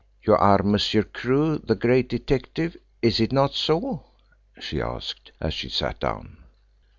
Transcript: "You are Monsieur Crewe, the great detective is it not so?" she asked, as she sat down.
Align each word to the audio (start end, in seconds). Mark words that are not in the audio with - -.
"You 0.23 0.33
are 0.33 0.63
Monsieur 0.63 1.03
Crewe, 1.03 1.59
the 1.59 1.75
great 1.75 2.09
detective 2.09 2.75
is 3.03 3.19
it 3.19 3.31
not 3.31 3.53
so?" 3.53 4.05
she 4.59 4.81
asked, 4.81 5.31
as 5.39 5.53
she 5.53 5.69
sat 5.69 5.99
down. 5.99 6.37